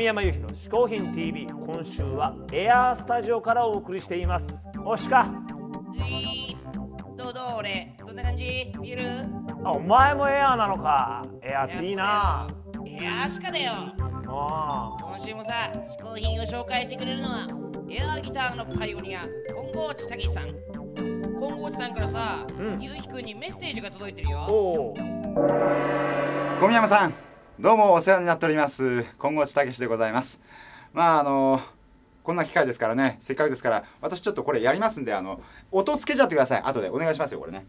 [0.00, 4.66] 小宮山由紀の嗜好品 TV 今週はエアースタジオからお送りしています。
[4.82, 5.28] おしか。
[7.18, 7.94] どうどう俺。
[7.98, 8.72] どんな感じ？
[8.80, 9.02] 見える？
[9.62, 11.22] あお前もエアーなのか。
[11.42, 12.48] エアーっていいな。
[12.86, 13.72] エアーしかだよ。
[14.28, 17.46] あ今週もさ嗜好品を紹介してくれるのは
[17.90, 19.28] エアーギターのパイオニア金
[19.74, 20.46] 剛地武さん。
[20.96, 22.80] 金剛地さんからさ、うん。
[22.80, 24.46] ゆうひくんにメッセージが届いてるよ。
[24.48, 24.94] おお
[26.58, 27.12] 小宮山さん
[27.60, 29.04] どうもお世話になっております。
[29.18, 30.40] 今後地武でございます。
[30.94, 31.60] まああの
[32.22, 33.18] こんな機会ですからね。
[33.20, 36.62] せっかくですから私ちょっとこれやりますんであの音つけちゃってください。
[36.62, 37.66] 後でお願いしますよこれね。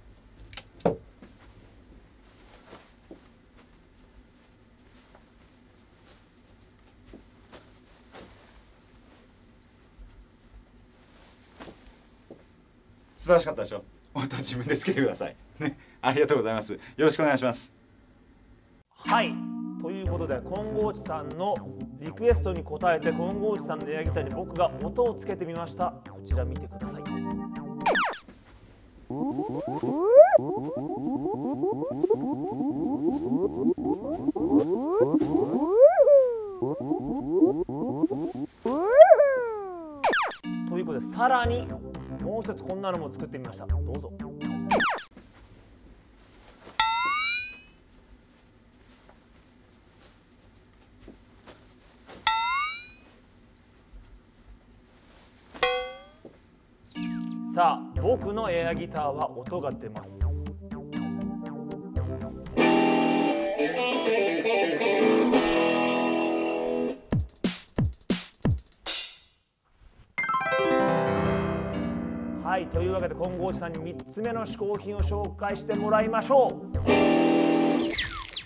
[13.18, 13.84] 素晴らしかったでしょ？
[14.14, 15.36] 音自分でつけてください。
[15.60, 15.78] ね。
[16.02, 16.72] ありがとうございます。
[16.72, 17.74] よろしくお願いします。
[18.96, 19.51] はい。
[20.12, 21.56] ことで金剛地さんの
[22.02, 25.94] リクエストに応えて金剛地さんのエアギターに僕が音をつけてみました。
[26.10, 27.04] こちら見てください。
[27.04, 27.10] と
[40.78, 41.68] いうことでさらに
[42.22, 43.66] もう一つこんなのも作ってみました。
[43.66, 44.12] どうぞ。
[57.62, 60.20] さあ僕のエアギターは音が出ます。
[72.44, 76.80] はいというわけで金剛寺さんに3つ目の嗜好品を紹介してもらいましょう。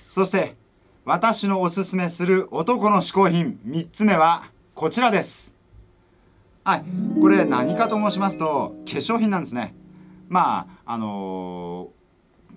[0.10, 0.58] そして
[1.06, 5.55] 私のおすすめする男の嗜好品3つ目はこちらです。
[6.66, 6.86] はい。
[7.22, 9.76] これ何かと申しますと化粧品なんですね。
[10.28, 11.96] まああのー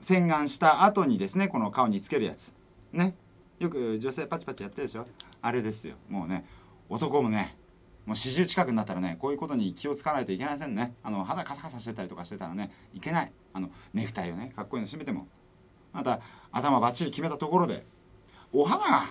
[0.00, 2.54] 洗顔した後にですねこの顔につけるやつ。
[2.92, 3.14] ね。
[3.58, 5.04] よく女性パチパチやってるでしょ。
[5.42, 5.96] あれですよ。
[6.08, 6.46] もうね
[6.88, 7.58] 男もね
[8.06, 10.94] もう40近くになったらねこういうことに気をつかないといけませんね。
[11.02, 13.32] あの肌カサカサしてたりとかしてたらねいけない。
[13.52, 15.26] あのネクタイをねかっこいいの締めても。
[15.92, 16.20] また
[16.50, 17.84] 頭バッチリ決めたところで
[18.54, 19.10] お肌が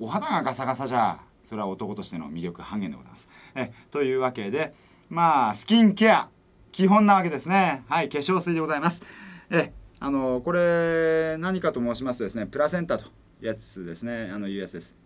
[0.00, 1.18] お肌がガサガサじゃ。
[1.46, 3.28] それは男としての魅力半減でございます。
[3.54, 4.74] えというわけで
[5.08, 6.28] まあスキンケア
[6.72, 7.84] 基本なわけですね。
[7.88, 9.04] はい化粧水でございます。
[9.50, 13.08] えあのこれ何かと申しますとですねプラセンタとい
[13.42, 14.28] うやつですね。
[14.34, 14.98] あのいうやつです。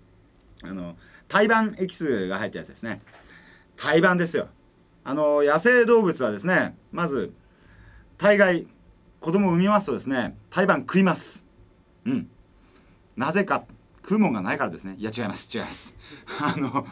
[0.64, 0.96] あの
[1.28, 3.02] 胎盤エキスが入ったやつですね。
[3.76, 4.48] 胎盤ですよ。
[5.04, 7.34] あの野生動物はですねまず
[8.16, 8.66] 大概
[9.20, 11.46] 子供を産みますとですね胎盤食います。
[12.06, 12.30] うん。
[13.14, 13.66] なぜか。
[14.10, 14.96] 食うもんがないからですね。
[14.98, 15.56] いや違います。
[15.56, 15.94] 違います。
[16.42, 16.84] あの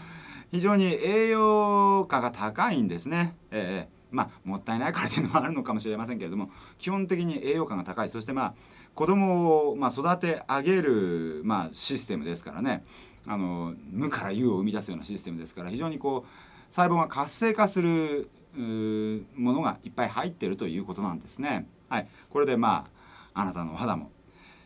[0.53, 3.35] 非常に栄養価が高いんですね。
[3.51, 8.09] ええまあもったいないからというのもあるのかもしれませんけれども基本的に栄養価が高い。
[8.09, 8.55] そしてまあ
[8.95, 12.85] 子供をま育て上げるまあシステムですからね。
[13.27, 21.67] あの無から有を生み出すようなシステムですから非常にこう細胞が活性化するものがいっぱい入ってるということなんですね。
[21.89, 22.87] はい、これでま
[23.35, 24.13] ああなたの肌も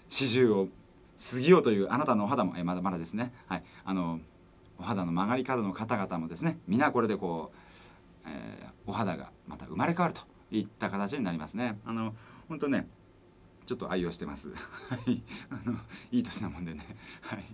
[0.06, 0.68] 四十を
[1.30, 3.32] 過ぎようというあなたのお肌もえまだまだですね。
[3.46, 4.20] はい、あの
[4.78, 7.52] お肌の曲がり角の方々もですね皆これでこ
[8.24, 11.78] う、えーお肌がまた生まれ変わるといった形になりますね。
[11.84, 12.14] あの
[12.48, 12.88] 本当ね
[13.64, 14.48] ちょっと愛用してます。
[14.48, 14.54] は
[15.06, 15.78] い、あの
[16.10, 16.84] いい年なもんでね。
[17.20, 17.44] はい、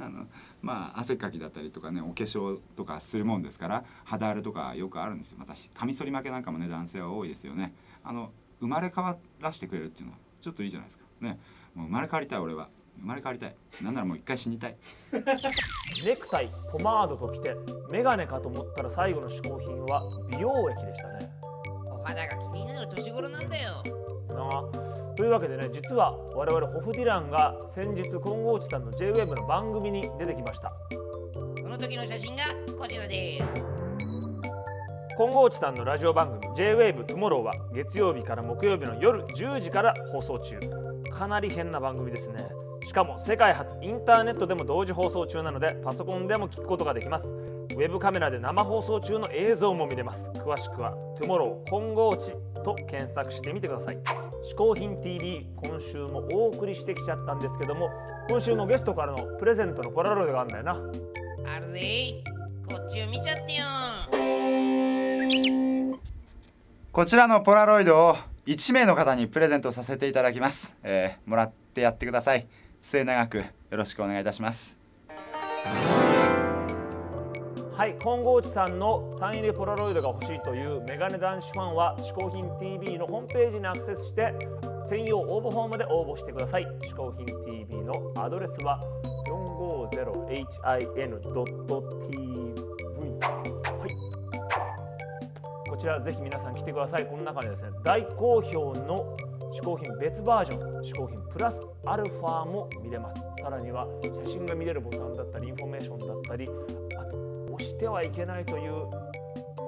[0.00, 0.26] あの
[0.60, 5.38] まあ汗っかきだったりとかねお化粧とかするもんですから肌荒れとかよくあるんですよ。
[5.38, 7.72] またカミソリ負けなんかもね男性は多いですよね。
[8.02, 11.04] あの生まれ変わらしてくれるっていうのはちょっといいじゃないですか。
[11.20, 11.38] ね、
[11.76, 12.68] もう生まれ変わりたい俺は。
[13.00, 13.54] 生まれ変わりたい。
[13.82, 14.76] なんならもう一回死にたい。
[15.12, 17.54] ネクタイポマードときて
[17.90, 21.30] メガネかと思ったら最後の嗜好品は美容液でしたね。
[22.00, 23.82] お肌が気になる年頃なんだよ。
[24.28, 25.16] なあ。
[25.16, 30.72] というわけでね実は我々ホフディランが先日金剛地さんの JWAVE の番組に出てきました。
[31.62, 32.42] その時の写真が
[32.78, 33.52] こちらです。
[35.16, 40.58] 金剛地さんのラジオ番組 JWAVE トゥモローは月曜日から木曜日の夜10時から放送中。
[41.12, 42.48] かなり変な番組ですね
[42.84, 47.26] しかも世界初インターネットでも同時放送中なのでパソコンでも聞くことができます。
[47.28, 50.30] ウェブカメラで生放送中の映像も見れます。
[50.32, 52.32] 詳しくは Tomorrow 金剛地
[52.62, 53.96] と検索してみてください。
[53.96, 57.88] 嗜好品 TV 今週もお送りしてきちゃったんですけども
[58.28, 60.72] 今週もゲストからのプレゼントのポラロイドがあるんだよな。
[61.56, 62.22] あるぜ。
[62.68, 63.64] こっちを見ちゃってよ。
[66.92, 68.16] こちらのポラロイドを
[68.46, 72.46] 1名の方にプレゼントさせていただきます、えーもらってやってください
[72.84, 74.78] 末永くよろしくお願いいたします。
[77.76, 84.34] はい金剛地さんのサイン入りポラロイドが欲しいというメガネ男子ファンは嗜好品 TV のホームページにアクセスして
[84.90, 86.64] 専用応募フォームで応募してください。
[86.64, 87.24] 嗜好品
[87.66, 88.78] TV のアドレスは
[89.28, 90.86] 450hin.tv はい
[95.70, 97.06] こちらぜひ皆さん来てください。
[97.06, 99.02] この中にですね大好評の
[99.52, 103.20] 嗜好品別バージョン嗜好品プラスアルファも見れます。
[103.42, 103.86] さらには
[104.24, 108.72] 写真が見れるボタンだったりインフォメーションだったりあと押してはいけないという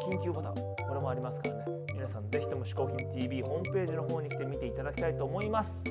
[0.08, 1.64] 緊急ボタンこれもありますからね。
[1.94, 5.84] 皆さんぜひとも嗜好品 TV ホームページの方に来て見ていただきたいと思います。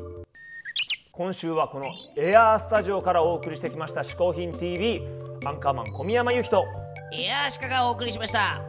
[1.12, 1.86] 今週はこの
[2.18, 5.02] エアースタジオからお送りしてきました嗜好品 TV
[5.46, 6.66] アンカーマン小宮山由紀と
[7.14, 8.62] エアーシカがお送りしました。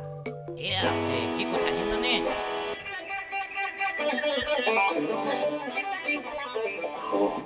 [0.57, 2.46] エアーって結構大変だね。
[7.13, 7.46] Oh.